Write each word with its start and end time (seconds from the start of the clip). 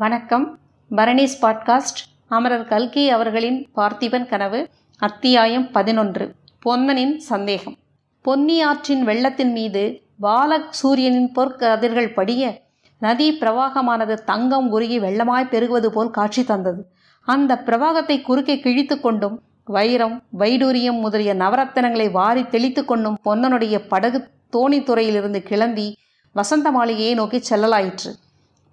வணக்கம். 0.00 0.58
பரணிஸ் 0.96 1.34
பாட்காஸ்ட் 1.42 2.00
அமரர் 2.28 2.68
கல்கி 2.68 3.10
அவர்களின் 3.10 3.68
பார்த்திபன் 3.76 4.28
கனவு 4.28 4.68
அத்தியாயம் 4.98 5.70
பதினொன்று 5.70 6.34
பொன்னனின் 6.66 7.16
சந்தேகம். 7.16 7.76
பொன்னி 8.22 8.62
ஆற்றின் 8.62 9.04
வெள்ளத்தின் 9.04 9.52
மீது 9.52 10.02
பாலக் 10.22 10.72
சூரியனின் 10.72 11.32
பொற்கதிர்கள் 11.34 12.12
படிய 12.12 12.60
நதி 12.98 13.38
பிரவாகமானது 13.38 14.14
தங்கம் 14.14 14.70
உருகி 14.70 15.00
வெள்ளமாய் 15.00 15.50
பெருகுவது 15.50 15.86
போல் 15.86 16.10
காட்சி 16.10 16.44
தந்தது. 16.44 16.86
அந்த 17.20 17.62
பிரவாகத்தை 17.66 18.22
குறுக்கே 18.22 18.60
கிழித்து 18.60 19.00
கொண்டும் 19.00 19.42
வைரம் 19.64 20.22
வைடூரியம் 20.38 21.00
முதலிய 21.00 21.34
நவரத்தனங்களை 21.34 22.10
வாரி 22.10 22.46
தெளித்து 22.46 22.84
கொண்டும் 22.84 23.18
பொன்னனுடைய 23.24 23.88
படகு 23.88 24.28
தோணித்துறையிலிருந்து 24.52 25.38
கிளம்பி 25.38 25.96
வசந்த 26.32 26.70
மாளிகையை 26.70 27.14
நோக்கி 27.14 27.42
செல்லலாயிற்று. 27.50 28.12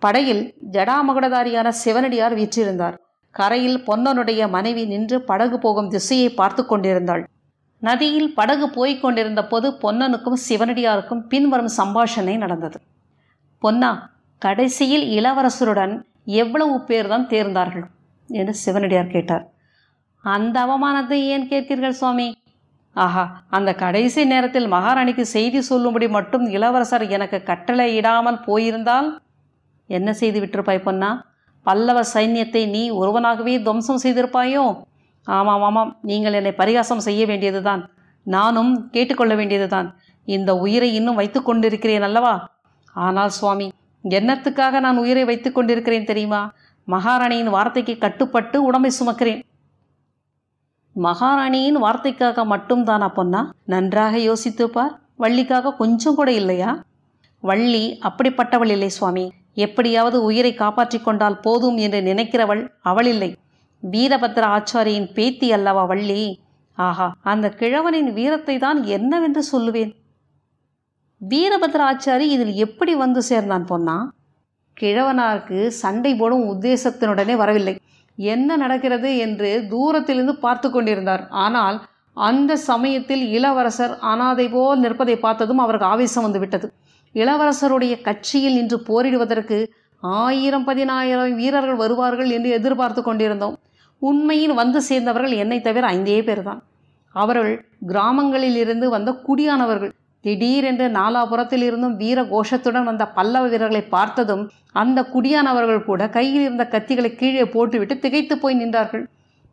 படகில் 0.01 0.43
ஜடாமகுடதாரியான 0.71 1.67
சிவனடியார் 1.83 2.35
வீற்றிருந்தார். 2.39 2.95
கரையில் 3.35 3.79
பொன்னனுடைய 3.87 4.41
மனைவி 4.49 4.83
நின்று 4.85 5.17
படகு 5.21 5.57
போகும் 5.59 5.89
திசையை 5.89 6.29
பார்த்து 6.29 6.61
கொண்டிருந்தாள். 6.65 7.23
நதியில் 7.81 8.29
படகு 8.33 8.67
போய்க் 8.69 9.01
கொண்டிருந்த 9.01 9.41
போது 9.47 9.67
பொன்னனுக்கும் 9.83 10.39
சிவனடியாருக்கும் 10.47 11.21
பின்வரும் 11.31 11.73
சம்பாஷணை 11.77 12.35
நடந்தது. 12.37 12.77
பொன்னா 13.61 13.91
கடைசியில் 14.41 15.05
இளவரசருடன் 15.17 15.93
எவ்வளவு 16.41 16.75
பேர் 16.81 17.07
தான் 17.07 17.27
தேர்ந்தார்கள்? 17.27 17.85
என்று 18.29 18.53
சிவனடியார் 18.63 19.13
கேட்டார். 19.15 19.45
அந்த 20.23 20.55
அவமானத்தை 20.65 21.19
ஏன் 21.33 21.47
கேட்கிறீர்கள் 21.51 21.99
சுவாமி? 21.99 22.27
ஆஹா 22.95 23.23
அந்த 23.49 23.71
கடைசி 23.83 24.21
நேரத்தில் 24.25 24.67
மகாராணிக்கு 24.67 25.23
செய்தி 25.35 25.59
சொல்லும்படி 25.61 26.07
மட்டும் 26.07 26.45
இளவரசர் 26.55 27.05
எனக்கு 27.15 27.39
கட்டளையிடாமல் 27.49 28.43
போயிருந்தால் 28.47 29.09
என்ன 29.87 30.13
செய்து 30.13 30.39
விட்டிருப்பாய் 30.39 30.81
பொன்னா? 30.81 31.25
பல்லவ 31.63 32.01
சைன்யத்தை 32.13 32.69
நீ 32.69 32.89
ஒருவனாகவே 32.89 33.61
துவம்சம் 33.61 33.99
செய்திருப்பாயோ? 34.03 34.83
ஆமாம் 35.23 35.61
ஆமாம். 35.61 35.97
நீங்கள் 36.01 36.33
என்னை 36.33 36.51
பரிகாசம் 36.51 36.99
செய்ய 36.99 37.25
வேண்டியதுதான். 37.25 37.89
நானும் 38.23 38.89
கேட்டுக்கொள்ள 38.89 39.35
வேண்டியதுதான். 39.35 39.95
இந்த 40.25 40.55
உயிரை 40.55 40.93
இன்னும் 40.93 41.15
வைத்து 41.15 41.43
கொண்டிருக்கிறேன் 41.43 42.01
அல்லவா? 42.01 42.49
ஆனால் 42.93 43.29
சுவாமி 43.29 43.71
என்னத்துக்காக 44.09 44.79
நான் 44.79 44.97
உயிரை 44.97 45.25
வைத்து 45.25 45.51
கொண்டிருக்கிறேன் 45.51 46.05
தெரியுமா? 46.05 46.53
மகாராணியின் 46.87 47.49
வார்த்தைக்கு 47.49 47.97
கட்டுப்பட்டு 47.97 48.63
உடம்பை 48.63 48.91
சுமக்கிறேன். 48.99 49.41
மகாராணியின் 50.91 51.83
வார்த்தைக்காக 51.83 52.45
மட்டும் 52.45 52.83
தானா 52.83 53.09
பொன்னா? 53.09 53.51
நன்றாக 53.65 54.17
யோசித்துப்பார். 54.17 54.95
வள்ளிக்காக 55.19 55.75
கொஞ்சம் 55.75 56.15
கூட 56.15 56.31
இல்லையா? 56.31 56.83
வள்ளி 57.39 57.99
அப்படிப்பட்டவள் 58.01 58.69
இல்லை 58.69 58.89
சுவாமி. 58.89 59.33
எப்படியாவது 59.57 60.17
உயிரை 60.23 60.51
காப்பாற்றிக் 60.53 61.05
கொண்டால் 61.05 61.41
போதும் 61.45 61.77
என்று 61.77 61.99
நினைக்கிறவள் 62.01 62.63
அவள் 62.81 63.09
இல்லை 63.13 63.29
வீரபத்ர 63.83 64.43
ஆச்சாரியின் 64.55 65.09
பேத்தி 65.13 65.47
அல்லவா 65.51 65.83
வள்ளி? 65.83 66.21
ஆஹா 66.77 67.07
அந்த 67.23 67.47
கிழவனின் 67.59 68.09
வீரத்தை 68.13 68.55
தான் 68.57 68.79
என்னவென்று 68.97 69.41
சொல்லுவேன்? 69.51 69.91
வீரபத்ர 71.21 71.81
ஆச்சாரி 71.91 72.25
இதில் 72.35 72.53
எப்படி 72.65 72.93
வந்து 72.95 73.21
சேர்ந்தான் 73.21 73.65
பொன்னா? 73.65 73.97
கிழவனாருக்கு 74.77 75.59
சண்டை 75.81 76.11
போடும் 76.15 76.47
உத்தேசத்தினுடனே 76.53 77.35
வரவில்லை. 77.35 77.75
என்ன 78.17 78.49
நடக்கிறது 78.57 79.09
என்று 79.17 79.49
தூரத்திலிருந்து 79.69 80.35
பார்த்து 80.35 80.67
கொண்டிருந்தார். 80.71 81.23
ஆனால் 81.45 81.77
அந்த 82.17 82.51
சமயத்தில் 82.69 83.23
இளவரசர் 83.29 83.93
அனாதை 84.11 84.45
போல் 84.49 84.79
நிற்பதை 84.79 85.15
பார்த்ததும் 85.17 85.63
அவருக்கு 85.65 85.87
ஆவேசம் 85.87 86.25
வந்து 86.27 86.39
விட்டது 86.39 86.67
இளவரசருடைய 87.21 87.93
கட்சியில் 88.07 88.57
நின்று 88.57 88.77
போரிடுவதற்கு 88.89 89.57
ஆயிரம் 90.03 90.65
பதினாயிரம் 90.65 91.35
வீரர்கள் 91.41 91.81
வருவார்கள் 91.83 92.29
என்று 92.37 92.49
எதிர்பார்த்து 92.49 93.01
கொண்டிருந்தோம். 93.03 93.55
உண்மையில் 94.01 94.53
வந்து 94.53 94.79
சேர்ந்தவர்கள் 94.89 95.33
என்னை 95.43 95.57
தவிர 95.61 95.85
ஐந்தே 95.97 96.19
பேர் 96.23 96.43
தான் 96.43 96.59
அவர்கள் 97.15 97.53
கிராமங்களில் 97.91 98.57
இருந்து 98.63 98.87
வந்த 98.95 99.11
குடியானவர்கள். 99.27 99.93
திடீரென்று 100.23 100.85
நாலாபுரத்தில் 100.89 101.63
இருந்தும் 101.67 101.95
வீர 101.95 102.19
கோஷத்துடன் 102.23 102.87
வந்த 102.89 103.03
பல்லவ 103.17 103.45
வீரர்களை 103.47 103.81
பார்த்ததும் 103.95 104.43
அந்த 104.81 104.99
குடியானவர்கள் 105.13 105.85
கூட 105.89 106.09
கையில் 106.09 106.41
இருந்த 106.41 106.63
கத்திகளை 106.71 107.11
கீழே 107.15 107.45
போட்டுவிட்டு 107.55 107.95
திகைத்து 107.99 108.35
போய் 108.37 108.59
நின்றார்கள். 108.59 109.05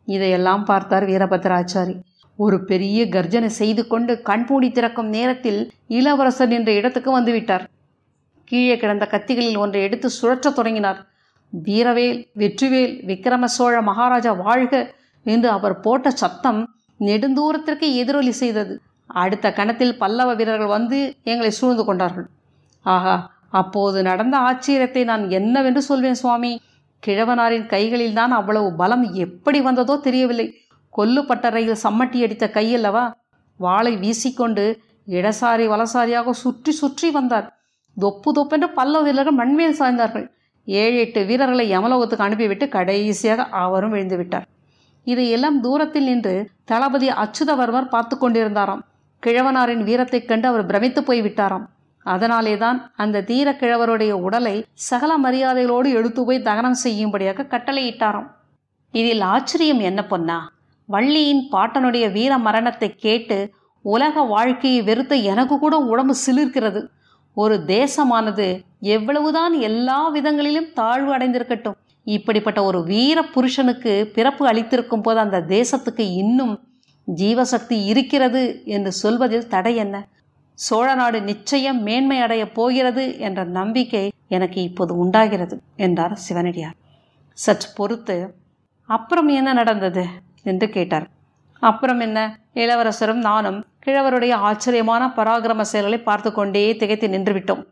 இதையெல்லாம் 0.07 0.65
பார்த்தார் 0.65 1.05
வீரபத்ராச்சாரி. 1.05 1.95
ஒரு 2.39 2.57
பெரிய 2.69 2.99
கர்ஜனை 3.09 3.49
செய்து 3.59 3.83
கொண்டு 3.87 4.13
கண்மூடி 4.21 4.69
திறக்கும் 4.71 5.09
நேரத்தில் 5.09 5.59
இளவரசர் 5.87 6.53
என்ற 6.57 6.69
இடத்துக்கு 6.71 7.11
வந்துவிட்டார். 7.19 7.65
கீழே 8.43 8.75
கிடந்த 8.77 9.05
கத்திகளில் 9.11 9.61
ஒன்றை 9.63 9.81
எடுத்து 9.83 10.07
சுழற்றத் 10.21 10.57
தொடங்கினார். 10.57 10.99
வீரவேல் 11.53 12.19
வெற்றிவேல் 12.41 12.95
விக்ரம 13.09 13.43
சோழ 13.55 13.75
மகாராஜா 13.81 14.31
வாழ்க 14.45 14.73
என்று 15.25 15.49
அவர் 15.49 15.79
போட்ட 15.79 16.11
சத்தம் 16.11 16.61
நெடுந்தூரத்திற்கு 16.99 17.87
எதிரொலி 18.01 18.33
செய்தது. 18.41 18.73
அடுத்த 19.09 19.47
கணத்தில் 19.51 19.97
பல்லவ 19.97 20.29
வீரர்கள் 20.33 20.75
வந்து 20.77 20.99
எங்களை 21.23 21.51
சூழ்ந்து 21.51 21.83
கொண்டார்கள். 21.85 22.27
ஆஹா 22.85 23.15
அப்போது 23.49 23.99
நடந்த 24.01 24.35
ஆச்சரியத்தை 24.49 25.03
நான் 25.03 25.23
என்னவென்று 25.29 25.81
சொல்வேன் 25.81 26.21
சுவாமி. 26.21 26.51
கிழவனாரின் 27.03 27.67
கைகளில் 27.73 28.17
தான் 28.19 28.31
அவ்வளவு 28.31 28.69
பலம் 28.73 29.03
எப்படி 29.25 29.59
வந்ததோ 29.61 29.95
தெரியவில்லை. 30.07 30.47
கொல்லுப்பட்டறையில் 30.97 31.75
சம்மட்டி 31.83 32.23
அடித்த 32.23 32.49
கையல்லவா? 32.53 33.13
வாளை 33.57 33.97
வீசிக்கொண்டு 33.97 34.79
இடசாரி 35.07 35.67
வலசாரியாக 35.67 36.31
சுற்றி 36.31 36.71
சுற்றி 36.71 37.11
வந்தார். 37.11 37.59
தொப்பு 37.99 38.33
தொப்பென்று 38.33 38.69
பல்லவ 38.69 39.03
வீரர்கள் 39.03 39.33
மண்மேல் 39.33 39.79
சாய்ந்தார்கள். 39.79 40.29
ஏழு 40.65 40.97
எட்டு 40.97 41.25
வீரர்களை 41.25 41.77
யமலோகத்துக்கு 41.77 42.23
அனுப்பிவிட்டு 42.23 42.69
கடைசியாக 42.69 43.43
அவரும் 43.43 43.89
விழுந்து 43.89 44.17
விட்டார். 44.17 44.47
இதையெல்லாம் 45.03 45.61
தூரத்தில் 45.61 46.03
நின்று 46.03 46.49
தளபதி 46.65 47.09
அச்சுதவர்மர் 47.09 47.89
பார்த்து 47.89 48.17
கொண்டிருந்தாராம். 48.21 48.81
கிழவனாரின் 49.25 49.83
வீரத்தைக் 49.83 50.27
கண்டு 50.27 50.47
அவர் 50.47 50.65
பிரமித்து 50.65 51.03
போய் 51.03 51.21
விட்டாராம். 51.21 51.65
அதனாலே 52.03 52.57
தான் 52.57 52.91
அந்த 52.95 53.21
தீர 53.21 53.51
கிழவருடைய 53.51 54.11
உடலை 54.11 54.65
சகல 54.73 55.17
மரியாதைகளோடு 55.23 55.93
எடுத்து 55.93 56.25
போய் 56.25 56.41
தகனம் 56.41 56.73
செய்யும்படியாக 56.73 57.43
கட்டளையிட்டாராம். 57.43 58.31
இதில் 58.91 59.21
ஆச்சரியம் 59.21 59.79
என்ன 59.79 60.03
பொன்னா? 60.03 60.53
வள்ளியின் 60.85 61.43
பாட்டனுடைய 61.51 62.11
வீர 62.11 62.37
மரணத்தை 62.37 62.89
கேட்டு 62.95 63.37
உலக 63.81 64.21
வாழ்க்கையை 64.21 64.81
வெறுத்த 64.81 65.15
எனக்கு 65.15 65.59
கூட 65.59 65.77
உடம்பு 65.77 66.15
சிலிர்க்கிறது. 66.25 66.81
ஒரு 67.33 67.55
தேசமானது 67.67 68.47
எவ்வளவுதான் 68.79 69.53
எல்லா 69.59 70.09
விதங்களிலும் 70.13 70.73
தாழ்வு 70.73 71.17
அடைந்திருக்கட்டும். 71.17 71.77
இப்படிப்பட்ட 72.03 72.63
ஒரு 72.63 72.83
வீர 72.83 73.23
புருஷனுக்கு 73.23 74.11
பிறப்பு 74.13 74.43
அளித்திருக்கும் 74.47 75.01
போது 75.01 75.19
அந்த 75.19 75.39
தேசத்துக்கு 75.47 76.05
இன்னும் 76.21 76.53
ஜீவசக்தி 77.15 77.77
இருக்கிறது 77.85 78.61
என்று 78.65 78.91
சொல்வதில் 78.91 79.47
தடை 79.47 79.75
என்ன? 79.75 79.95
சோழ 80.53 80.87
நாடு 80.95 81.21
நிச்சயம் 81.21 81.79
மேன்மை 81.81 82.19
அடையப் 82.19 82.53
போகிறது 82.53 83.19
என்ற 83.19 83.43
நம்பிக்கை 83.43 84.11
எனக்கு 84.27 84.61
இப்போது 84.61 84.97
உண்டாகிறது 84.97 85.61
என்றார் 85.75 86.15
சிவனடியார். 86.15 86.77
சற்று 87.37 87.69
பொறுத்து 87.75 88.17
அப்புறம் 88.89 89.27
என்ன 89.27 89.53
நடந்தது? 89.53 90.05
என்று 90.45 90.67
கேட்டார். 90.69 91.05
அப்புறம் 91.61 91.99
என்ன? 91.99 92.19
இளவரசரும் 92.53 93.21
நானும் 93.29 93.59
கிழவருடைய 93.85 94.33
ஆச்சரியமான 94.47 95.03
பராக்கிரம 95.17 95.65
செயல்களை 95.71 95.99
பார்த்து 95.99 96.31
கொண்டே 96.31 96.63
திகைத்து 96.75 97.07
நின்றுவிட்டோம். 97.07 97.63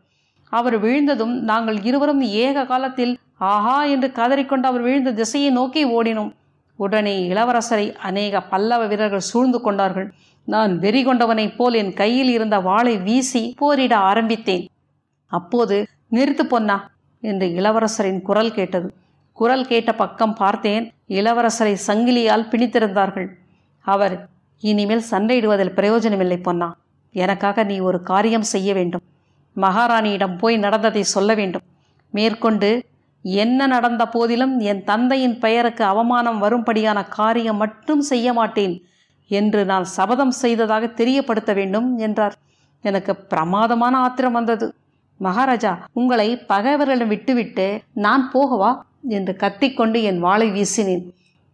அவர் 0.52 0.76
விழுந்ததும் 0.78 1.34
நாங்கள் 1.42 1.78
இருவரும் 1.82 2.22
ஏக 2.44 2.64
காலத்தில் 2.64 3.12
ஆஹா 3.52 3.78
என்று 3.84 4.08
கதறிக்கொண்டு 4.14 4.68
அவர் 4.70 4.80
விழுந்த 4.80 5.12
திசையை 5.12 5.50
நோக்கி 5.50 5.82
ஓடினோம். 5.96 6.32
உடனே 6.78 7.14
இளவரசரை 7.28 7.86
அநேக 8.08 8.42
பல்லவ 8.42 8.86
வீரர்கள் 8.86 9.28
சூழ்ந்து 9.30 9.60
கொண்டார்கள். 9.60 10.08
நான் 10.44 10.72
வெறி 10.78 11.02
கொண்டவனைப் 11.04 11.56
போல் 11.58 11.74
என் 11.74 11.92
கையில் 11.92 12.28
இருந்த 12.28 12.56
வாளை 12.58 12.94
வீசி 12.98 13.42
போரிட 13.58 13.94
ஆரம்பித்தேன். 14.10 14.64
அப்போது 15.32 15.76
நிறுத்து 16.12 16.44
பொன்னா 16.48 16.76
என்று 17.22 17.46
இளவரசரின் 17.48 18.22
குரல் 18.22 18.54
கேட்டது. 18.54 18.88
குரல் 19.38 19.66
கேட்ட 19.66 19.94
பக்கம் 19.94 20.34
பார்த்தேன் 20.34 20.92
இளவரசரை 21.08 21.76
சங்கிலியால் 21.86 22.48
பிணித்திருந்தார்கள். 22.50 23.28
அவர் 23.80 24.28
இனிமேல் 24.60 25.02
சண்டையிடுவதில் 25.10 25.72
பிரயோஜனமில்லை 25.72 26.38
பொன்னா. 26.38 26.76
எனக்காக 27.12 27.62
நீ 27.62 27.78
ஒரு 27.78 28.02
காரியம் 28.02 28.42
செய்ய 28.42 28.74
வேண்டும். 28.74 29.00
மகாராணியிடம் 29.56 30.38
போய் 30.38 30.56
நடந்ததை 30.56 31.02
சொல்ல 31.02 31.34
வேண்டும். 31.34 31.60
மேற்கொண்டு 32.10 32.84
என்ன 33.22 33.66
நடந்த 33.66 34.08
போதிலும் 34.08 34.58
என் 34.58 34.84
தந்தையின் 34.84 35.38
பெயருக்கு 35.38 35.84
அவமானம் 35.84 36.38
வரும்படியான 36.38 37.04
காரியம் 37.04 37.56
மட்டும் 37.56 38.00
செய்ய 38.00 38.32
மாட்டேன். 38.32 38.74
என்று 39.26 39.64
நான் 39.64 39.84
சபதம் 39.84 40.30
செய்ததாக 40.30 40.86
தெரியப்படுத்த 40.86 41.52
வேண்டும் 41.52 41.98
என்றார். 41.98 42.34
எனக்கு 42.82 43.16
பிரமாதமான 43.16 43.96
ஆத்திரம் 43.98 44.32
வந்தது. 44.32 44.74
மகாராஜா 45.16 45.72
உங்களை 45.92 46.36
பகைவர்களிடம் 46.36 47.06
விட்டுவிட்டு 47.06 47.82
நான் 47.92 48.30
போகவா? 48.34 48.70
என்று 49.08 49.36
கத்திக்கொண்டு 49.36 50.02
என் 50.02 50.18
வாளை 50.18 50.50
வீசினேன். 50.50 51.04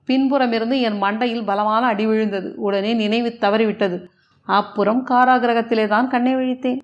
பின்புறமிருந்து 0.09 0.81
என் 0.81 1.03
மண்டையில் 1.03 1.45
பலமான 1.45 1.87
அடி 1.87 2.07
விழுந்தது. 2.07 2.55
உடனே 2.57 2.95
நினைவு 2.95 3.37
தவறிவிட்டது. 3.41 4.05
அப்புறம் 4.45 5.07
காராகிரகத்திலே 5.07 5.89
தான் 5.89 6.09
கண்ணை 6.09 6.35
விழித்தேன். 6.35 6.81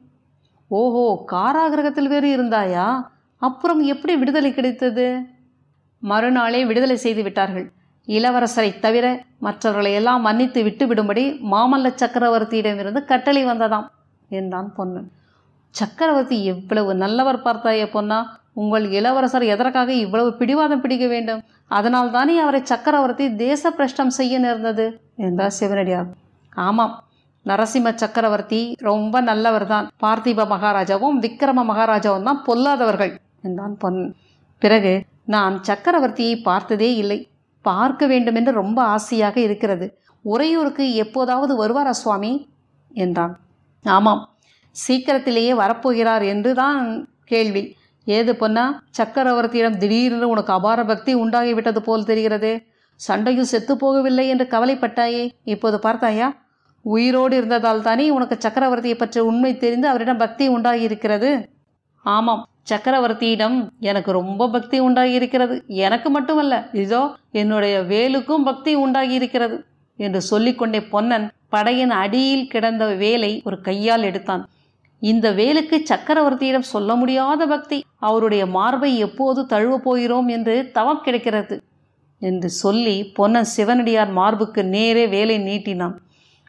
ஓஹோ 0.68 1.24
காராகிரகத்தில் 1.32 2.08
வேறு 2.08 2.36
இருந்தாயா? 2.36 3.02
அப்புறம் 3.36 3.82
எப்படி 3.82 4.16
விடுதலை 4.16 4.54
கிடைத்தது? 4.54 5.26
மறுநாளே 5.98 6.64
விடுதலை 6.64 6.96
செய்து 6.96 7.22
விட்டார்கள். 7.22 7.70
இளவரசரை 8.08 8.78
தவிர 8.78 9.22
மற்றவர்களை 9.38 9.92
எல்லாம் 9.92 10.20
மன்னித்து 10.20 10.62
விட்டுவிடும்படி 10.62 11.40
மாமல்ல 11.50 11.92
சக்கரவர்த்தியிடமிருந்து 12.02 13.04
கட்டளை 13.04 13.44
வந்ததாம் 13.44 13.86
என்றான் 14.28 14.74
பொன்னன். 14.74 15.10
சக்கரவர்த்தி 15.70 16.44
எவ்வளவு 16.44 16.94
நல்லவர் 16.94 17.42
பார்த்தாயே 17.42 17.90
பொன்னா 17.90 18.38
உங்கள் 18.56 18.84
இளவரசர் 18.98 19.44
எதற்காக 19.54 19.90
இவ்வளவு 20.04 20.30
பிடிவாதம் 20.38 20.82
பிடிக்க 20.84 21.06
வேண்டும்? 21.06 21.40
அதனால் 21.68 22.10
தானே 22.10 22.34
அவரை 22.38 22.60
சக்கரவர்த்தி 22.64 23.24
தேச 23.44 23.70
பிரஷ்டம் 23.70 24.12
செய்ய 24.18 24.38
நேர்ந்தது 24.38 24.86
என்றார் 25.26 25.56
சிவனடியார். 25.58 26.08
ஆமாம் 26.52 26.94
நரசிம்ம 27.46 27.88
சக்கரவர்த்தி 28.02 28.60
ரொம்ப 28.88 29.20
நல்லவர் 29.20 29.66
தான் 29.66 29.86
பார்த்திப 30.04 30.46
மகாராஜாவும் 30.54 31.18
விக்கிரம 31.24 31.64
மகாராஜாவும் 31.72 32.26
தான் 32.28 32.40
பொல்லாதவர்கள் 32.46 33.12
என்றான் 33.42 33.76
பொன். 33.78 34.00
பிறகு 34.62 34.92
நான் 35.34 35.54
சக்கரவர்த்தியை 35.68 36.34
பார்த்ததே 36.48 36.90
இல்லை. 37.02 37.18
பார்க்க 37.64 38.06
வேண்டுமென்று 38.06 38.52
ரொம்ப 38.62 38.78
ஆசையாக 38.96 39.36
இருக்கிறது. 39.40 39.86
உறையூருக்கு 40.24 40.84
எப்போதாவது 41.04 41.52
வருவாரா 41.62 41.92
சுவாமி? 42.02 42.32
என்றான். 42.90 43.34
ஆமாம் 43.84 44.22
சீக்கிரத்திலேயே 44.76 45.52
வரப்போகிறார் 45.62 46.24
என்று 46.32 46.50
தான் 46.54 46.80
கேள்வி. 47.32 47.62
ஏது 48.06 48.36
பொன்னா? 48.36 48.64
சக்கரவர்த்தியிடம் 48.98 49.76
திடீரென்று 49.76 50.28
உனக்கு 50.28 50.52
அபார 50.52 50.84
பக்தி 50.84 51.14
உண்டாகிவிட்டது 51.14 51.78
போல் 51.78 52.04
தெரிகிறது. 52.04 52.50
சண்டையும் 53.00 53.50
செத்து 53.52 53.74
போகவில்லை 53.74 54.26
என்று 54.28 54.46
கவலைப்பட்டாயே. 54.50 55.30
இப்போது 55.44 55.78
பார்த்தாயா? 55.78 56.28
உயிரோடு 56.84 57.36
இருந்ததால் 57.36 57.82
தானே 57.82 58.10
உனக்கு 58.10 58.36
சக்கரவர்த்தியை 58.48 58.98
பற்றி 58.98 59.20
உண்மை 59.20 59.56
தெரிந்து 59.56 59.88
அவரிடம் 59.88 60.16
பக்தி 60.16 60.48
உண்டாகியிருக்கிறது? 60.48 61.30
ஆமாம் 62.04 62.48
சக்கரவர்த்தியிடம் 62.70 63.56
எனக்கு 63.80 64.12
ரொம்ப 64.12 64.48
பக்தி 64.48 64.78
உண்டாகி 64.78 65.12
இருக்கிறது 65.12 65.62
எனக்கு 65.66 66.10
மட்டுமல்ல 66.10 66.54
இதோ 66.72 67.14
என்னுடைய 67.32 67.80
வேலுக்கும் 67.80 68.44
பக்தி 68.44 68.74
உண்டாகி 68.74 69.14
இருக்கிறது 69.14 69.64
என்று 69.98 70.20
சொல்லிக்கொண்டே 70.20 70.80
பொன்னன் 70.82 71.26
படையின் 71.48 71.90
அடியில் 71.90 72.46
கிடந்த 72.46 72.86
வேலை 72.86 73.40
ஒரு 73.44 73.60
கையால் 73.60 74.02
எடுத்தான். 74.02 74.42
இந்த 75.02 75.26
வேலுக்கு 75.32 75.76
சக்கரவர்த்தியிடம் 75.90 76.70
சொல்ல 76.72 76.94
முடியாத 76.94 77.46
பக்தி. 77.46 77.78
அவருடைய 77.98 78.46
மார்பை 78.46 78.98
எப்போது 78.98 79.46
தழுவ 79.46 79.78
போகிறோம் 79.78 80.28
என்று 80.28 80.70
தவம் 80.72 81.00
கிடைக்கிறது 81.00 81.56
என்று 82.22 82.48
சொல்லி 82.48 82.96
பொன்னன் 83.14 83.48
சிவனடியார் 83.56 84.12
மார்புக்கு 84.12 84.62
நேரே 84.64 85.06
வேலை 85.06 85.36
நீட்டினான். 85.38 85.96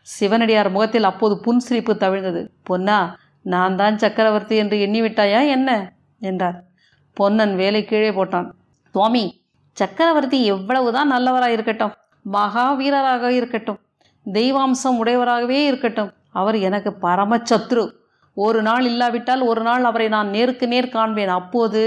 சிவனடியார் 0.07 0.69
முகத்தில் 0.71 1.03
அப்போது 1.03 1.35
புன்சிரிப்பு 1.45 1.93
தவிழ்ந்தது. 2.03 2.41
பொன்னா 2.63 3.17
நான் 3.45 3.75
தான் 3.75 3.97
சக்கரவர்த்தி 3.97 4.55
என்று 4.55 4.77
எண்ணிவிட்டாயா 4.77 5.41
என்ன? 5.47 5.69
என்றார். 6.21 6.57
பொன்னன் 7.17 7.55
வேலை 7.55 7.85
கீழே 7.85 8.09
போட்டான். 8.09 8.47
சுவாமி 8.95 9.23
சக்கரவர்த்தி 9.77 10.45
எவ்வளவுதான் 10.45 11.07
நல்லவராக 11.07 11.51
இருக்கட்டும் 11.51 11.93
மகாவீரராக 12.31 13.27
இருக்கட்டும் 13.29 13.79
தெய்வாம்சம் 14.25 14.97
உடையவராகவே 15.01 15.59
இருக்கட்டும் 15.65 16.11
அவர் 16.31 16.57
எனக்கு 16.59 16.91
பரமசத்ரு 17.01 17.83
ஒரு 18.37 18.61
நாள் 18.61 18.85
இல்லாவிட்டால் 18.85 19.41
ஒரு 19.41 19.61
நாள் 19.61 19.83
அவரை 19.83 20.07
நான் 20.07 20.29
நேருக்கு 20.29 20.65
நேர் 20.67 20.89
காண்பேன். 20.89 21.31
அப்போது 21.39 21.83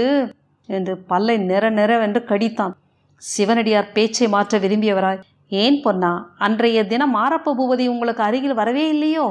என்று 0.69 0.93
பல்லை 0.97 1.37
நிற 1.37 1.63
நிறவென்று 1.71 2.21
கடித்தான். 2.31 2.73
சிவனடியார் 3.21 3.91
பேச்சை 3.91 4.27
மாற்ற 4.27 4.59
விரும்பியவராய் 4.59 5.21
ஏன் 5.49 5.77
பொன்னா 5.81 6.11
அன்றைய 6.37 6.79
தினம் 6.87 7.15
மாரப்ப 7.15 7.53
பூபதி 7.59 7.85
உங்களுக்கு 7.87 8.23
அருகில் 8.23 8.53
வரவே 8.53 8.83
இல்லையோ? 8.89 9.25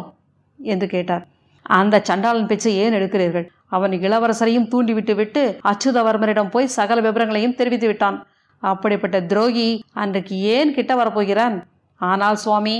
என்று 0.58 0.86
கேட்டார். 0.86 1.24
அந்த 1.62 2.00
சண்டாளன் 2.04 2.46
பேச்சை 2.46 2.72
ஏன் 2.76 2.92
எடுக்கிறீர்கள்? 2.92 3.46
அவன் 3.66 3.90
இளவரசரையும் 3.90 4.68
தூண்டிவிட்டு 4.68 5.14
விட்டு 5.14 5.42
அச்சுதவர்மரிடம் 5.64 6.50
போய் 6.50 6.74
சகல 6.78 7.00
விவரங்களையும் 7.00 7.54
தெரிவித்து 7.54 7.86
விட்டான். 7.86 8.18
அப்படிப்பட்ட 8.62 9.20
துரோகி 9.20 9.68
அன்றைக்கு 9.92 10.36
ஏன் 10.54 10.74
கிட்ட 10.74 10.94
வரப்போகிறான்? 10.94 11.58
ஆனால் 12.00 12.36
சுவாமி 12.36 12.76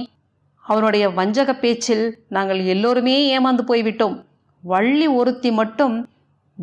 அவனுடைய 0.64 1.04
வஞ்சக 1.10 1.50
பேச்சில் 1.54 2.04
நாங்கள் 2.28 2.60
எல்லோருமே 2.64 3.16
ஏமாந்து 3.38 3.62
போய்விட்டோம். 3.68 4.16
வள்ளி 4.64 5.06
ஒருத்தி 5.06 5.50
மட்டும் 5.50 6.08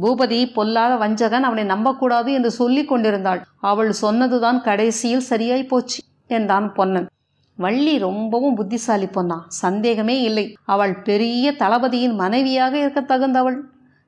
பூபதி 0.01 0.53
பொல்லாத 0.53 0.95
வஞ்சகன் 0.95 1.41
அவனை 1.41 1.63
நம்பக்கூடாது 1.63 2.33
என்று 2.33 2.51
சொல்லி 2.51 2.85
கொண்டிருந்தாள். 2.85 3.43
அவள் 3.57 3.91
சொன்னதுதான் 3.91 4.61
கடைசியில் 4.61 5.19
சரியாய் 5.19 5.63
போச்சு 5.63 6.03
என்றான் 6.27 6.73
பொன்னன். 6.73 7.07
வள்ளி 7.55 7.97
ரொம்பவும் 7.97 8.55
புத்திசாலி 8.55 9.07
பொன்னா 9.07 9.45
சந்தேகமே 9.47 10.21
இல்லை. 10.21 10.55
அவள் 10.63 11.01
பெரிய 11.01 11.51
தளபதியின் 11.51 12.15
மனைவியாக 12.15 12.77
இருக்க 12.77 13.01
தகுந்தவள். 13.01 13.61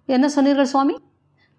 என்ன 0.05 0.29
சொன்னீர்கள் 0.29 0.65
சுவாமி? 0.65 0.95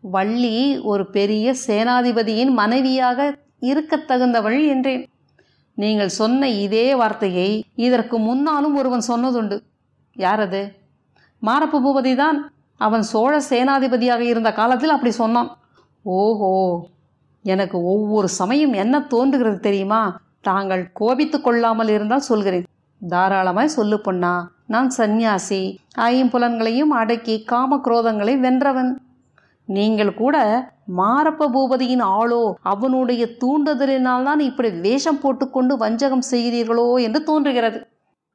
வள்ளி 0.01 0.79
ஒரு 0.79 1.11
பெரிய 1.11 1.55
சேனாதிபதியின் 1.67 2.51
மனைவியாக 2.51 3.37
இருக்க 3.61 3.97
தகுந்தவள் 3.97 4.67
என்றேன். 4.67 5.09
நீங்கள் 5.75 6.09
சொன்ன 6.09 6.49
இதே 6.49 6.95
வார்த்தையை 6.95 7.65
இதற்கு 7.75 8.19
முன்னாலும் 8.19 8.77
ஒருவன் 8.77 9.09
சொன்னதுண்டு. 9.09 9.61
யார் 10.13 10.41
அது? 10.41 10.80
மாரப்ப 11.43 11.81
பூபதி 11.85 12.13
தான் 12.23 12.39
அவன் 12.87 13.05
சோழ 13.13 13.33
சேனாதிபதியாக 13.51 14.23
இருந்த 14.33 14.51
காலத்தில் 14.59 14.95
அப்படி 14.95 15.13
சொன்னான். 15.23 15.51
ஓஹோ 16.05 16.51
எனக்கு 17.45 17.77
ஒவ்வொரு 17.93 18.29
சமயம் 18.41 18.75
என்ன 18.83 18.97
தோன்றுகிறது 19.13 19.59
தெரியுமா? 19.67 20.01
தாங்கள் 20.49 20.83
கோபித்து 21.01 21.39
கொள்ளாமல் 21.41 21.91
இருந்தால் 21.95 22.29
சொல்கிறேன். 22.31 22.67
தாராளமாய் 23.03 23.77
சொல்லு 23.77 23.97
பொண்ணா 24.07 24.33
நான் 24.73 24.91
சந்நியாசி. 24.99 25.61
ஐம்புலன்களையும் 26.09 26.93
அடக்கி 27.01 27.37
காமக்ரோதங்களை 27.53 28.35
வென்றவன். 28.45 28.91
நீங்கள் 29.69 30.13
கூட 30.21 30.37
மாரப்ப 31.01 31.49
பூபதியின் 31.55 32.05
ஆளோ 32.19 32.43
அவனுடைய 32.73 33.23
தூண்டுதலினால் 33.43 34.27
தான் 34.29 34.41
இப்படி 34.49 34.71
வேஷம் 34.87 35.21
போட்டுக்கொண்டு 35.23 35.75
வஞ்சகம் 35.85 36.25
செய்கிறீர்களோ 36.33 36.87
என்று 37.07 37.21
தோன்றுகிறது. 37.31 37.79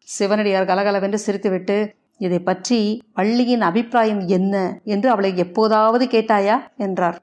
சிவனடியார் 0.07 0.69
கலகலவென்று 0.71 1.19
சிரித்துவிட்டு 1.25 1.77
இதை 2.17 2.39
பற்றி 2.39 3.01
வள்ளியின் 3.13 3.61
அபிப்பிராயம் 3.61 4.27
என்ன 4.27 4.81
என்று 4.83 5.09
அவளை 5.09 5.37
எப்போதாவது 5.37 6.05
கேட்டாயா? 6.05 6.57
என்றார். 6.77 7.17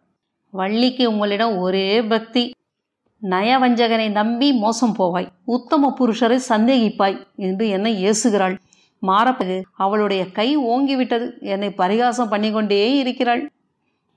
வள்ளிக்கு 0.51 1.11
உங்களிடம் 1.11 1.59
ஒரே 1.59 2.03
பக்தி. 2.03 2.55
நயவஞ்சகனை 3.23 4.11
நம்பி 4.11 4.53
மோசம் 4.53 4.95
போவாய். 4.99 5.29
உத்தம 5.45 5.93
புருஷரை 6.01 6.39
சந்தேகிப்பாய் 6.49 7.19
என்று 7.37 7.69
என்னை 7.69 7.93
ஏசுகிறாள். 8.05 8.57
மாறப்பது 8.99 9.57
அவளுடைய 9.77 10.31
கை 10.31 10.59
ஓங்கிவிட்டது. 10.59 11.27
என்னை 11.41 11.71
பரிகாசம் 11.71 12.29
பண்ணிக்கொண்டே 12.29 12.97
இருக்கிறாள். 12.97 13.51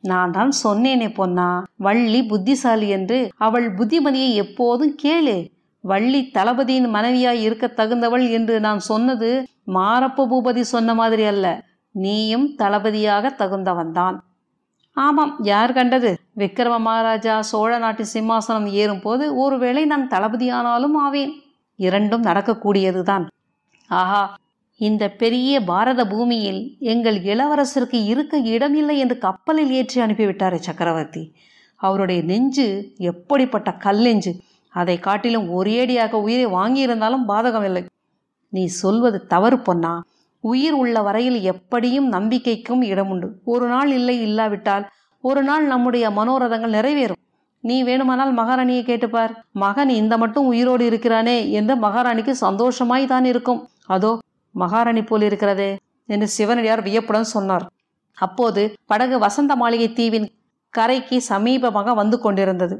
நான் 0.03 0.31
தான் 0.31 0.51
சொன்னேனே 0.63 1.13
பொன்னா. 1.13 1.63
வள்ளி 1.77 2.23
புத்திசாலி 2.23 2.87
என்று 2.89 3.29
அவள் 3.37 3.67
புத்திமதியை 3.75 4.33
எப்போதும் 4.33 4.97
கேளு. 5.03 5.37
வள்ளி 5.83 6.31
தளபதியின் 6.33 6.89
மனைவியாய் 6.93 7.41
இருக்க 7.41 7.65
தகுந்தவள் 7.67 8.31
என்று 8.31 8.59
நான் 8.59 8.79
சொன்னது 8.79 9.29
மாரப்ப 9.67 10.25
பூபதி 10.31 10.61
சொன்ன 10.61 10.93
மாதிரி 10.93 11.23
அல்ல. 11.23 11.63
நீயும் 11.91 12.55
தளபதியாக 12.55 13.35
தகுந்தவன்தான். 13.39 14.17
ஆமாம் 14.93 15.35
யார் 15.43 15.73
கண்டது? 15.73 16.17
விக்ரம 16.37 16.79
மகாராஜா 16.79 17.41
சோழ 17.41 17.77
நாட்டு 17.77 18.05
சிம்மாசனம் 18.13 18.65
ஏறும்போது 18.65 19.35
ஒருவேளை 19.35 19.85
நான் 19.85 20.07
தளபதியானாலும் 20.07 20.95
ஆவேன். 20.95 21.33
இரண்டும் 21.75 22.23
நடக்கக்கூடியதுதான். 22.23 23.25
ஆஹா 23.87 24.37
இந்த 24.77 25.09
பெரிய 25.09 25.61
பாரத 25.61 26.07
பூமியில் 26.07 26.77
எங்கள் 26.79 27.17
இளவரசருக்கு 27.21 28.05
இருக்க 28.05 28.37
இடமில்லை 28.37 28.97
என்று 28.97 29.17
கப்பலில் 29.17 29.71
ஏற்றி 29.71 30.01
அனுப்பிவிட்டாரே 30.01 30.55
சக்கரவர்த்தி. 30.55 31.33
அவருடைய 31.75 32.21
நெஞ்சு 32.23 32.93
எப்படிப்பட்ட 32.97 33.71
கல்லெஞ்சு. 33.71 34.35
அதை 34.69 34.99
காட்டிலும் 34.99 35.47
ஒரேடியாக 35.49 36.11
உயிரை 36.11 36.47
வாங்கியிருந்தாலும் 36.53 37.27
பாதகமில்லை. 37.27 37.85
நீ 38.55 38.63
சொல்வது 38.81 39.19
தவறு 39.33 39.57
பொன்னா. 39.67 39.93
உயிர் 40.43 40.75
உள்ள 40.81 40.95
வரையில் 41.07 41.39
எப்படியும் 41.51 42.07
நம்பிக்கைக்கும் 42.15 42.83
இடமுண்டு. 42.91 43.27
ஒரு 43.53 43.67
நாள் 43.73 43.91
இல்லை 43.99 44.17
இல்லாவிட்டால் 44.27 44.85
ஒரு 45.23 45.41
நாள் 45.43 45.63
நம்முடைய 45.73 46.05
மனோரதங்கள் 46.17 46.75
நிறைவேறும். 46.77 47.21
நீ 47.63 47.77
வேணுமானால் 47.83 48.33
மகாராணியை 48.39 48.83
கேட்டுப்பார். 48.89 49.31
மகன் 49.63 49.91
இந்த 50.01 50.13
மட்டும் 50.23 50.49
உயிரோடு 50.51 50.83
இருக்கிறானே 50.89 51.37
என்று 51.59 51.75
மகாராணிக்கு 51.85 52.33
சந்தோஷமாய் 52.45 53.11
தான் 53.13 53.27
இருக்கும். 53.31 53.61
அதோ 53.95 54.11
மகாராணி 54.55 55.01
போல் 55.03 55.25
இருக்கிறதே 55.29 55.71
என்று 56.09 56.27
சிவனடியார் 56.35 56.85
வியப்புடன் 56.87 57.33
சொன்னார். 57.35 57.65
அப்போது 58.17 58.61
படகு 58.91 59.15
வசந்த 59.25 59.53
மாளிகை 59.61 59.89
தீவின் 59.99 60.27
கரைக்கு 60.73 61.17
சமீபமாக 61.31 61.93
வந்து 62.01 62.17
கொண்டிருந்தது. 62.25 62.75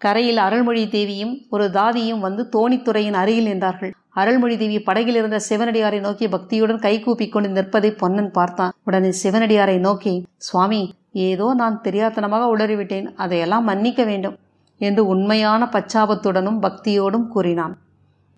கரையில் 0.00 0.40
அருள்மொழி 0.46 0.82
தேவியும் 0.94 1.34
ஒரு 1.54 1.66
தாதியும் 1.76 2.24
வந்து 2.26 2.42
தோணித்துறையின் 2.54 3.18
அருகில் 3.20 3.48
நின்றார்கள். 3.50 3.92
அருள்மொழி 4.20 4.56
தேவி 4.56 4.78
படகில் 4.80 5.18
இருந்த 5.20 5.38
சிவனடியாரை 5.48 5.98
நோக்கி 6.00 6.26
பக்தியுடன் 6.26 6.78
கைகூப்பி 6.78 7.28
கொண்டு 7.28 7.48
நிற்பதை 7.48 7.90
பொன்னன் 7.90 8.30
பார்த்தான். 8.30 8.72
உடனே 8.84 9.10
சிவனடியாரை 9.22 9.78
நோக்கி 9.78 10.14
சுவாமி 10.36 10.94
ஏதோ 11.12 11.54
நான் 11.54 11.80
தெரியாத்தனமாக 11.84 12.44
உளறிவிட்டேன். 12.54 13.08
அதையெல்லாம் 13.16 13.64
மன்னிக்க 13.64 14.04
வேண்டும் 14.04 14.36
என்று 14.80 15.06
உண்மையான 15.06 15.68
பச்சாபத்துடனும் 15.72 16.62
பக்தியோடும் 16.66 17.28
கூறினான். 17.28 17.74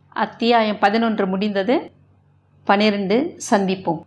அத்தியாயம் 0.08 0.78
பதினொன்று 0.78 1.26
முடிந்தது. 1.26 1.76
பனிரெண்டு 2.64 3.16
சந்திப்போம். 3.50 4.00